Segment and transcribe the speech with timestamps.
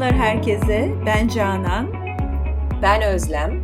[0.00, 0.92] Merhabalar herkese.
[1.06, 1.92] Ben Canan.
[2.82, 3.62] Ben Özlem.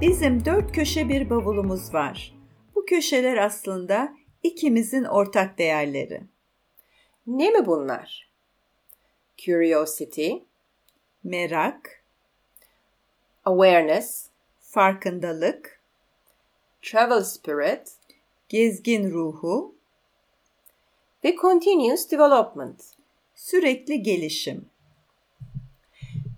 [0.00, 2.34] Bizim dört köşe bir bavulumuz var.
[2.74, 6.22] Bu köşeler aslında ikimizin ortak değerleri.
[7.26, 8.30] Ne mi bunlar?
[9.38, 10.30] Curiosity,
[11.24, 12.04] Merak,
[13.44, 14.26] awareness,
[14.60, 15.80] farkındalık,
[16.82, 17.92] travel spirit
[18.48, 19.74] gezgin ruhu,
[21.24, 22.84] ve continuous development.
[23.34, 24.70] sürekli gelişim.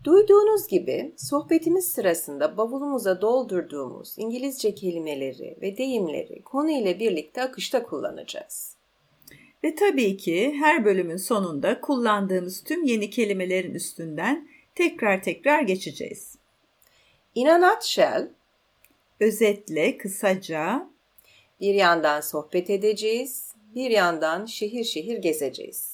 [0.04, 8.76] Duyduğunuz gibi sohbetimiz sırasında bavulumuza doldurduğumuz İngilizce kelimeleri ve deyimleri konu ile birlikte akışta kullanacağız.
[9.64, 16.36] Ve tabii ki her bölümün sonunda kullandığımız tüm yeni kelimelerin üstünden tekrar tekrar geçeceğiz.
[17.34, 18.28] In a nutshell,
[19.20, 20.90] Özetle, kısaca
[21.60, 25.89] bir yandan sohbet edeceğiz, bir yandan şehir şehir gezeceğiz.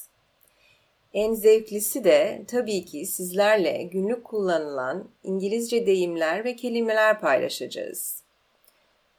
[1.16, 8.22] En zevklisi de tabii ki sizlerle günlük kullanılan İngilizce deyimler ve kelimeler paylaşacağız.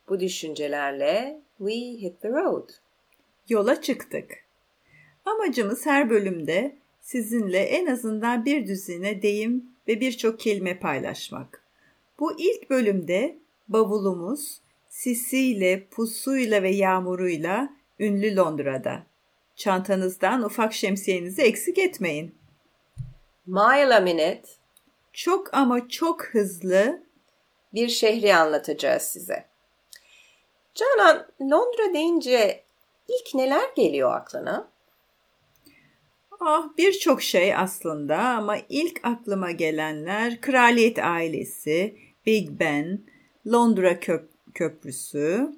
[0.09, 2.70] Bu düşüncelerle we hit the road.
[3.50, 4.44] yola çıktık.
[5.25, 11.64] Amacımız her bölümde sizinle en azından bir düzine deyim ve birçok kelime paylaşmak.
[12.20, 13.38] Bu ilk bölümde
[13.68, 19.06] bavulumuz sisiyle, pusuyla ve yağmuruyla ünlü Londra'da.
[19.58, 22.36] Çantanızdan ufak şemsiyenizi eksik etmeyin.
[23.45, 24.47] Mile a minute
[25.13, 27.03] Çok ama çok hızlı
[27.73, 29.45] bir şehri anlatacağız size.
[30.75, 32.63] Canan, Londra deyince
[33.08, 34.72] ilk neler geliyor aklına?
[36.39, 43.02] Ah birçok şey aslında ama ilk aklıma gelenler kraliyet ailesi, Big Ben,
[43.47, 45.52] Londra Köp- Köprüsü,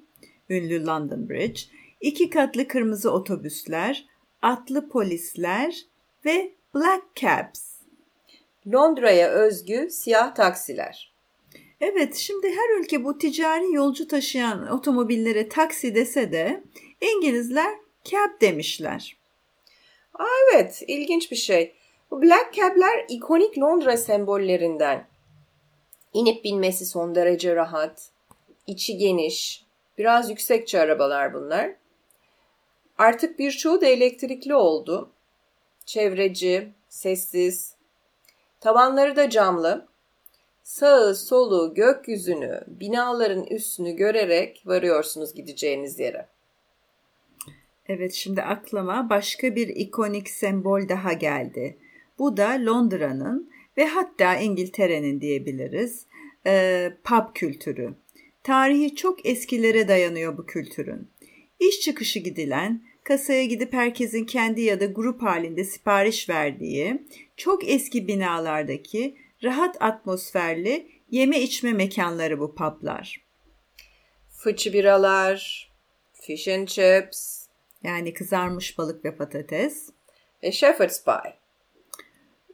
[0.50, 1.60] ünlü London Bridge,
[2.00, 4.06] iki katlı kırmızı otobüsler,
[4.42, 5.86] atlı polisler
[6.24, 7.70] ve Black Cabs.
[8.72, 11.12] Londra'ya özgü siyah taksiler.
[11.80, 16.64] Evet, şimdi her ülke bu ticari yolcu taşıyan otomobillere taksi dese de
[17.00, 17.74] İngilizler
[18.04, 19.16] cab demişler.
[20.52, 21.74] Evet, ilginç bir şey.
[22.10, 25.06] Bu Black Cab'ler ikonik Londra sembollerinden.
[26.12, 28.10] İnip binmesi son derece rahat,
[28.66, 29.64] içi geniş,
[29.98, 31.79] biraz yüksekçe arabalar bunlar.
[33.00, 35.12] Artık birçoğu da elektrikli oldu.
[35.86, 37.74] Çevreci, sessiz.
[38.60, 39.88] Tavanları da camlı.
[40.62, 46.26] Sağı, solu, gökyüzünü, binaların üstünü görerek varıyorsunuz gideceğiniz yere.
[47.86, 51.76] Evet şimdi aklıma başka bir ikonik sembol daha geldi.
[52.18, 56.06] Bu da Londra'nın ve hatta İngiltere'nin diyebiliriz
[56.46, 57.94] e, pub kültürü.
[58.42, 61.08] Tarihi çok eskilere dayanıyor bu kültürün.
[61.60, 67.02] İş çıkışı gidilen, kasaya gidip herkesin kendi ya da grup halinde sipariş verdiği,
[67.36, 73.20] çok eski binalardaki rahat atmosferli yeme içme mekanları bu publar.
[74.28, 75.70] Fıçı biralar,
[76.12, 77.46] fish and chips
[77.84, 79.90] Yani kızarmış balık ve patates.
[80.42, 81.34] ve shepherd's pie.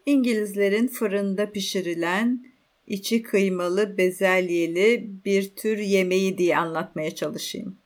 [0.06, 2.46] İngilizlerin fırında pişirilen
[2.86, 7.78] içi kıymalı bezelyeli bir tür yemeği diye anlatmaya çalışayım.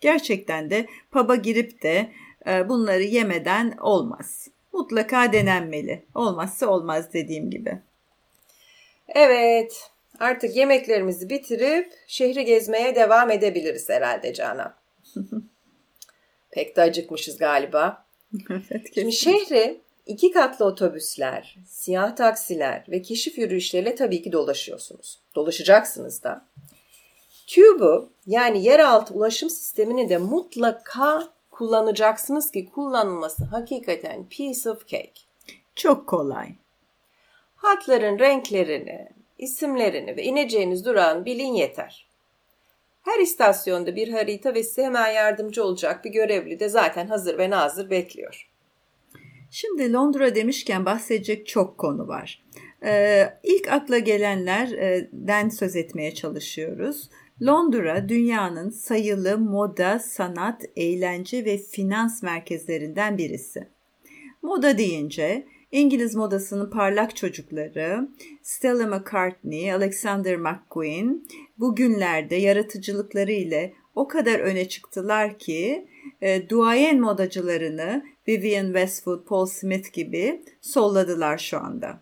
[0.00, 2.10] Gerçekten de pub'a girip de
[2.46, 4.48] e, bunları yemeden olmaz.
[4.72, 6.04] Mutlaka denenmeli.
[6.14, 7.78] Olmazsa olmaz dediğim gibi.
[9.08, 14.74] Evet, artık yemeklerimizi bitirip şehri gezmeye devam edebiliriz herhalde Canan.
[16.50, 18.06] Pek de acıkmışız galiba.
[18.50, 25.18] evet, Şimdi şehri iki katlı otobüsler, siyah taksiler ve keşif yürüyüşleriyle tabii ki dolaşıyorsunuz.
[25.34, 26.46] Dolaşacaksınız da.
[27.46, 35.20] Tube'u yani yeraltı ulaşım sistemini de mutlaka kullanacaksınız ki kullanılması hakikaten piece of cake.
[35.74, 36.48] Çok kolay.
[37.56, 39.08] Hatların renklerini,
[39.38, 42.06] isimlerini ve ineceğiniz durağın bilin yeter.
[43.02, 47.50] Her istasyonda bir harita ve size hemen yardımcı olacak bir görevli de zaten hazır ve
[47.50, 48.50] nazır bekliyor.
[49.50, 52.42] Şimdi Londra demişken bahsedecek çok konu var.
[52.84, 57.10] Ee, ilk akla gelenlerden söz etmeye çalışıyoruz.
[57.42, 63.68] Londra dünyanın sayılı moda, sanat, eğlence ve finans merkezlerinden birisi.
[64.42, 68.08] Moda deyince İngiliz modasının parlak çocukları
[68.42, 71.26] Stella McCartney, Alexander McQueen
[71.58, 75.88] bugünlerde yaratıcılıkları ile o kadar öne çıktılar ki
[76.20, 82.00] e, duayen modacılarını Vivienne Westwood, Paul Smith gibi solladılar şu anda.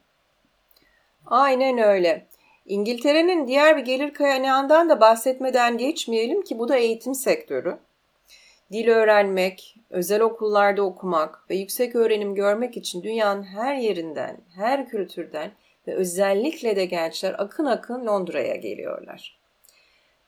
[1.26, 2.26] Aynen öyle.
[2.66, 7.78] İngiltere'nin diğer bir gelir kaynağından da bahsetmeden geçmeyelim ki bu da eğitim sektörü.
[8.72, 15.52] Dil öğrenmek, özel okullarda okumak ve yüksek öğrenim görmek için dünyanın her yerinden, her kültürden
[15.86, 19.38] ve özellikle de gençler akın akın Londra'ya geliyorlar.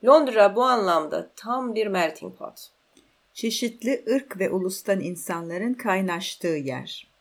[0.04, 2.68] Londra bu anlamda tam bir melting pot.
[3.32, 7.15] Çeşitli ırk ve ulustan insanların kaynaştığı yer.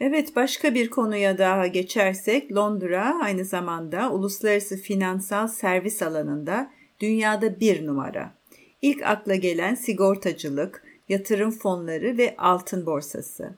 [0.00, 6.70] Evet başka bir konuya daha geçersek Londra aynı zamanda uluslararası finansal servis alanında
[7.00, 8.32] dünyada bir numara.
[8.82, 13.54] İlk akla gelen sigortacılık, yatırım fonları ve altın borsası.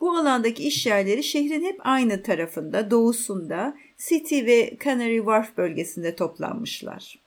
[0.00, 7.18] Bu alandaki iş yerleri şehrin hep aynı tarafında, doğusunda, City ve Canary Wharf bölgesinde toplanmışlar.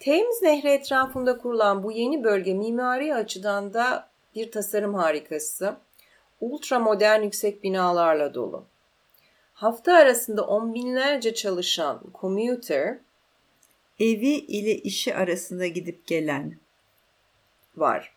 [0.00, 5.76] Thames Nehri etrafında kurulan bu yeni bölge mimari açıdan da bir tasarım harikası.
[6.40, 8.66] Ultra modern yüksek binalarla dolu.
[9.54, 12.98] Hafta arasında on binlerce çalışan commuter
[14.00, 16.56] evi ile işi arasında gidip gelen
[17.76, 18.12] var.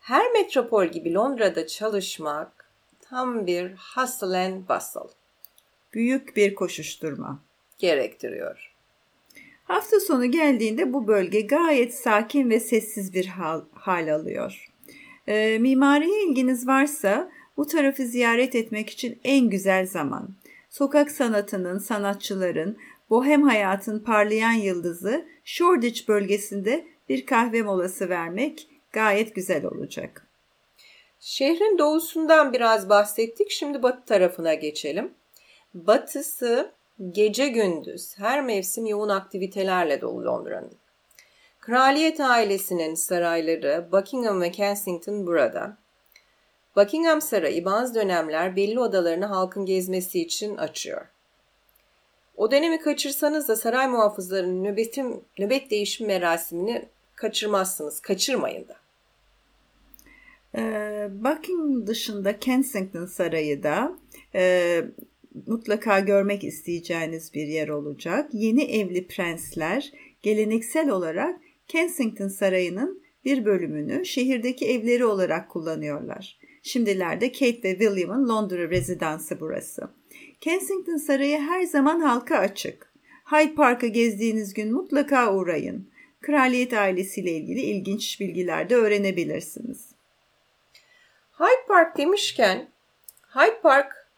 [0.00, 2.70] Her metropol gibi Londra'da çalışmak
[3.00, 5.14] tam bir hustle and bustle.
[5.92, 7.40] Büyük bir koşuşturma.
[7.78, 8.72] Gerektiriyor.
[9.64, 14.72] Hafta sonu geldiğinde bu bölge gayet sakin ve sessiz bir hal, hal alıyor.
[15.26, 17.30] E, mimariye ilginiz varsa
[17.62, 20.28] bu tarafı ziyaret etmek için en güzel zaman.
[20.70, 22.76] Sokak sanatının, sanatçıların,
[23.10, 30.26] bohem hayatın parlayan yıldızı Shoreditch bölgesinde bir kahve molası vermek gayet güzel olacak.
[31.20, 33.50] Şehrin doğusundan biraz bahsettik.
[33.50, 35.14] Şimdi batı tarafına geçelim.
[35.74, 36.72] Batısı
[37.10, 40.72] gece gündüz her mevsim yoğun aktivitelerle dolu Londra'nın.
[41.60, 45.81] Kraliyet ailesinin sarayları Buckingham ve Kensington burada.
[46.76, 51.06] Buckingham Sarayı bazı dönemler belli odalarını halkın gezmesi için açıyor.
[52.36, 58.00] O dönemi kaçırsanız da saray muhafızlarının nöbetim, nöbet değişim merasimini kaçırmazsınız.
[58.00, 58.76] Kaçırmayın da.
[60.56, 63.96] Ee, Buckingham dışında Kensington Sarayı da
[64.34, 64.84] e,
[65.46, 68.30] mutlaka görmek isteyeceğiniz bir yer olacak.
[68.32, 69.92] Yeni evli prensler
[70.22, 76.38] geleneksel olarak Kensington Sarayı'nın bir bölümünü şehirdeki evleri olarak kullanıyorlar.
[76.62, 79.88] Şimdilerde Kate ve William'ın Londra rezidansı burası.
[80.40, 82.92] Kensington Sarayı her zaman halka açık.
[83.24, 85.90] Hyde Park'ı gezdiğiniz gün mutlaka uğrayın.
[86.20, 89.88] Kraliyet ailesiyle ilgili ilginç bilgiler de öğrenebilirsiniz.
[91.38, 92.68] Hyde Park demişken
[93.34, 94.08] Hyde Park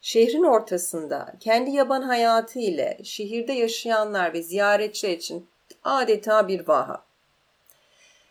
[0.00, 5.48] şehrin ortasında kendi yaban hayatı ile şehirde yaşayanlar ve ziyaretçiler için
[5.84, 7.04] adeta bir vaha.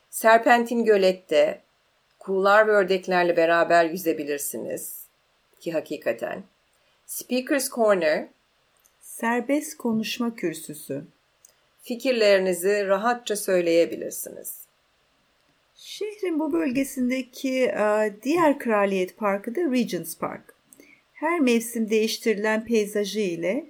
[0.09, 1.61] Serpentin Gölet'te
[2.21, 5.05] kuğular ve ördeklerle beraber yüzebilirsiniz
[5.59, 6.43] ki hakikaten.
[7.05, 8.27] Speaker's Corner
[8.99, 11.03] Serbest konuşma kürsüsü.
[11.81, 14.61] Fikirlerinizi rahatça söyleyebilirsiniz.
[15.75, 20.53] Şehrin bu bölgesindeki e, diğer kraliyet parkı da Regent's Park.
[21.13, 23.65] Her mevsim değiştirilen peyzajı ile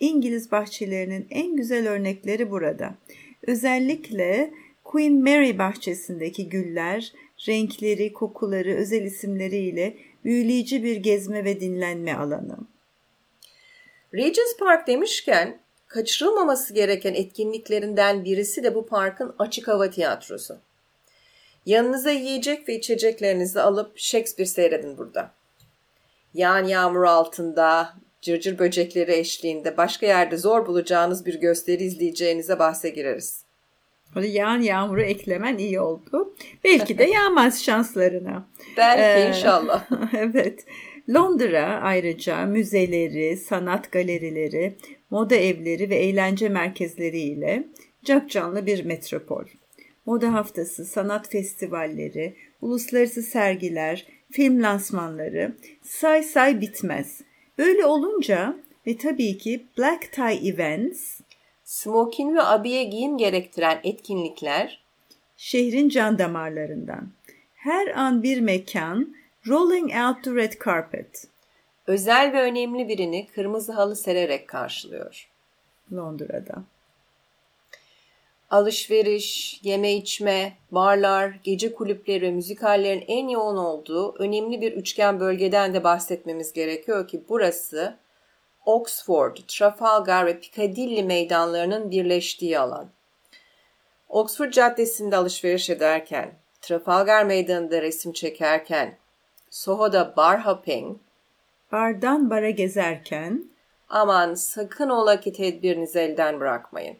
[0.00, 2.94] İngiliz bahçelerinin en güzel örnekleri burada.
[3.46, 4.50] Özellikle
[4.84, 7.12] Queen Mary bahçesindeki güller,
[7.48, 12.56] renkleri, kokuları, özel isimleriyle büyüleyici bir gezme ve dinlenme alanı.
[14.14, 20.58] Regent's Park demişken kaçırılmaması gereken etkinliklerinden birisi de bu parkın açık hava tiyatrosu.
[21.66, 25.30] Yanınıza yiyecek ve içeceklerinizi alıp Shakespeare seyredin burada.
[26.34, 33.43] Yağan yağmur altında, cırcır böcekleri eşliğinde başka yerde zor bulacağınız bir gösteri izleyeceğinize bahse gireriz.
[34.22, 36.34] Yağan yağmuru eklemen iyi oldu.
[36.64, 38.48] Belki de yağmaz şanslarına.
[38.76, 39.86] Belki ee, inşallah.
[40.16, 40.64] evet.
[41.14, 44.76] Londra ayrıca müzeleri, sanat galerileri,
[45.10, 47.64] moda evleri ve eğlence merkezleri ile
[48.04, 49.44] capcanlı bir metropol.
[50.06, 57.20] Moda haftası, sanat festivalleri, uluslararası sergiler, film lansmanları say say bitmez.
[57.58, 58.56] Böyle olunca
[58.86, 61.20] ve tabii ki Black Tie Events,
[61.64, 64.84] smokin ve abiye giyim gerektiren etkinlikler
[65.36, 67.08] şehrin can damarlarından.
[67.54, 69.16] Her an bir mekan,
[69.48, 71.24] rolling out the red carpet.
[71.86, 75.28] Özel ve önemli birini kırmızı halı sererek karşılıyor.
[75.92, 76.64] Londra'da.
[78.50, 85.84] Alışveriş, yeme içme, barlar, gece kulüpleri, müzikallerin en yoğun olduğu önemli bir üçgen bölgeden de
[85.84, 87.96] bahsetmemiz gerekiyor ki burası
[88.66, 92.88] Oxford, Trafalgar ve Piccadilly meydanlarının birleştiği alan.
[94.08, 98.96] Oxford Caddesi'nde alışveriş ederken, Trafalgar Meydanı'nda resim çekerken,
[99.50, 100.98] Soho'da bar hopping,
[101.72, 103.44] bardan bara gezerken,
[103.88, 106.96] aman sakın ola ki tedbirinizi elden bırakmayın.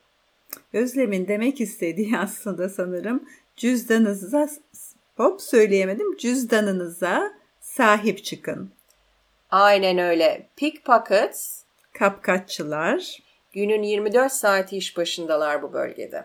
[0.72, 4.48] Özlem'in demek istediği aslında sanırım cüzdanınıza
[5.16, 8.70] hop söyleyemedim cüzdanınıza sahip çıkın.
[9.54, 10.46] Aynen öyle.
[10.56, 13.18] Pickpockets Kapkaççılar
[13.52, 16.24] günün 24 saati iş başındalar bu bölgede.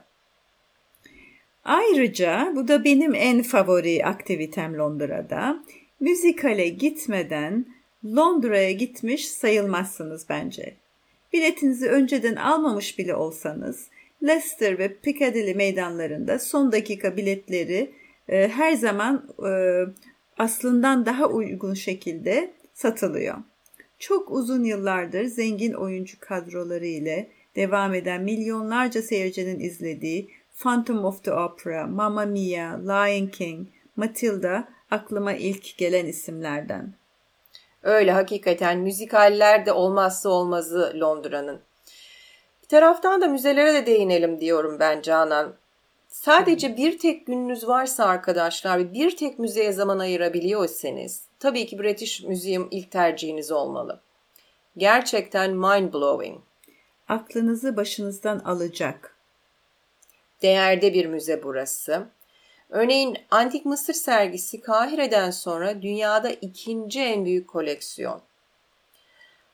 [1.63, 5.63] Ayrıca bu da benim en favori aktivitem Londra'da.
[5.99, 7.65] Müzikale gitmeden
[8.05, 10.75] Londra'ya gitmiş sayılmazsınız bence.
[11.33, 13.87] Biletinizi önceden almamış bile olsanız
[14.23, 17.91] Leicester ve Piccadilly meydanlarında son dakika biletleri
[18.29, 19.51] e, her zaman e,
[20.37, 23.37] aslından daha uygun şekilde satılıyor.
[23.99, 31.33] Çok uzun yıllardır zengin oyuncu kadroları ile devam eden milyonlarca seyircinin izlediği Phantom of the
[31.33, 36.93] Opera, Mamma Mia, Lion King, Matilda aklıma ilk gelen isimlerden.
[37.83, 41.61] Öyle hakikaten müzikaller de olmazsa olmazı Londra'nın.
[42.63, 45.55] Bir taraftan da müzelere de değinelim diyorum ben Canan.
[46.09, 52.23] Sadece bir tek gününüz varsa arkadaşlar ve bir tek müzeye zaman ayırabiliyorsanız tabii ki British
[52.23, 54.01] Museum ilk tercihiniz olmalı.
[54.77, 56.39] Gerçekten mind blowing.
[57.07, 59.15] Aklınızı başınızdan alacak.
[60.41, 62.07] Değerde bir müze burası.
[62.69, 68.21] Örneğin Antik Mısır sergisi Kahire'den sonra dünyada ikinci en büyük koleksiyon.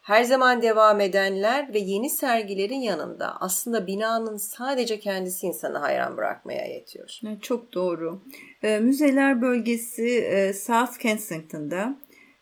[0.05, 6.65] Her zaman devam edenler ve yeni sergilerin yanında aslında binanın sadece kendisi insanı hayran bırakmaya
[6.65, 7.19] yetiyor.
[7.41, 8.21] Çok doğru.
[8.63, 11.97] E, müzeler bölgesi e, South Kensington'da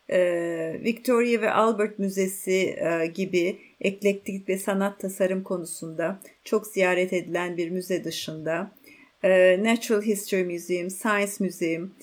[0.08, 0.20] e,
[0.84, 7.70] Victoria ve Albert Müzesi e, gibi eklektik ve sanat tasarım konusunda çok ziyaret edilen bir
[7.70, 8.70] müze dışında
[9.58, 11.94] Natural History Museum, Science Museum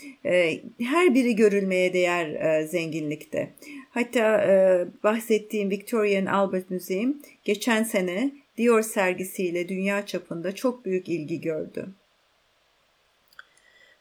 [0.80, 3.54] her biri görülmeye değer zenginlikte.
[3.92, 4.46] Hatta
[5.04, 11.90] bahsettiğim Victoria and Albert Museum geçen sene Dior sergisiyle dünya çapında çok büyük ilgi gördü.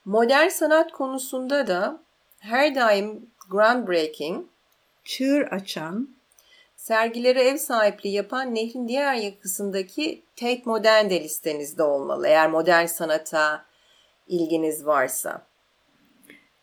[0.04, 2.00] Modern sanat konusunda da
[2.38, 4.46] her daim groundbreaking,
[5.04, 6.08] çığır açan,
[6.76, 13.64] sergilere ev sahipliği yapan nehrin diğer yakasındaki Tate Modern de listenizde olmalı eğer modern sanata
[14.28, 15.49] ilginiz varsa.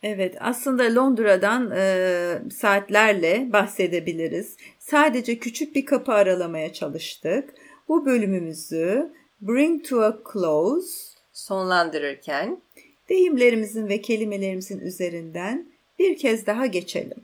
[0.04, 4.58] Evet aslında Londra'dan e, saatlerle bahsedebiliriz.
[4.80, 7.54] Sadece küçük bir kapı aralamaya çalıştık.
[7.88, 10.88] Bu bölümümüzü Bring to a Close
[11.34, 12.62] sonlandırırken
[13.10, 17.24] deyimlerimizin ve kelimelerimizin üzerinden bir kez daha geçelim.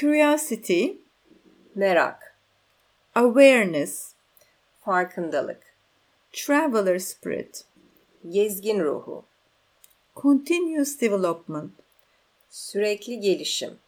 [0.00, 0.86] Curiosity
[1.74, 2.36] merak
[3.14, 4.12] awareness
[4.80, 5.62] farkındalık
[6.32, 7.64] traveler spirit
[8.28, 9.31] gezgin ruhu
[10.16, 11.72] continuous development.
[12.50, 13.78] Sürekli gelişim.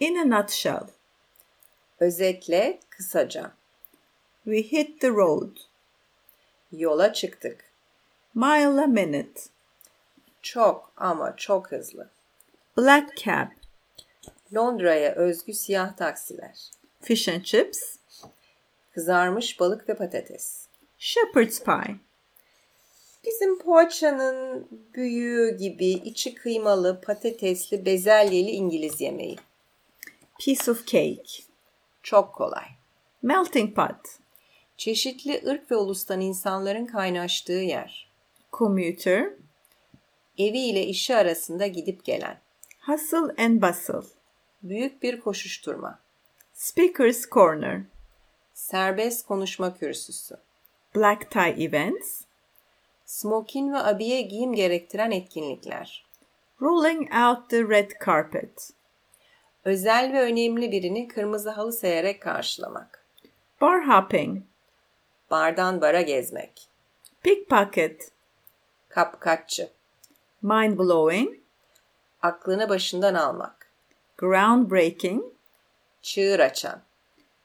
[0.00, 0.86] İn a nutshell.
[2.00, 3.52] Özetle kısaca.
[4.44, 5.56] We hit the road.
[6.72, 7.64] Yola çıktık.
[8.34, 9.40] Mile a minute.
[10.42, 12.10] Çok ama çok hızlı.
[12.78, 13.48] Black cab.
[14.54, 16.70] Londra'ya özgü siyah taksiler.
[17.00, 17.96] Fish and chips.
[18.94, 20.66] Kızarmış balık ve patates.
[20.98, 21.96] Shepherd's pie.
[23.26, 29.36] Bizim poğaçanın büyüğü gibi içi kıymalı, patatesli, bezelyeli İngiliz yemeği.
[30.38, 31.42] Piece of cake.
[32.02, 32.64] Çok kolay.
[33.22, 34.18] Melting pot.
[34.76, 38.10] Çeşitli ırk ve ulustan insanların kaynaştığı yer.
[38.52, 39.32] Commuter.
[40.38, 42.40] Evi ile işi arasında gidip gelen.
[42.86, 44.08] Hustle and bustle
[44.62, 45.98] büyük bir koşuşturma.
[46.52, 47.80] Speaker's Corner
[48.54, 50.36] Serbest konuşma kürsüsü.
[50.96, 52.22] Black tie events
[53.04, 56.06] Smokin ve abiye giyim gerektiren etkinlikler.
[56.62, 58.70] Rolling out the red carpet
[59.64, 63.04] Özel ve önemli birini kırmızı halı seyerek karşılamak.
[63.60, 64.42] Bar hopping
[65.30, 66.68] Bardan bara gezmek.
[67.22, 68.10] Pickpocket
[68.88, 69.70] Kapkaççı.
[70.42, 71.38] Mind blowing
[72.22, 73.64] Aklını başından almak
[74.18, 75.24] groundbreaking,
[76.02, 76.82] çığır açan,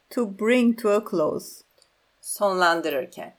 [0.10, 1.64] to bring to a close,
[2.22, 3.39] sonlandırırken.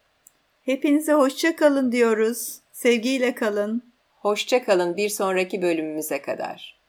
[0.70, 2.60] Hepinize hoşça kalın diyoruz.
[2.72, 3.94] Sevgiyle kalın.
[4.20, 6.79] Hoşça kalın bir sonraki bölümümüze kadar.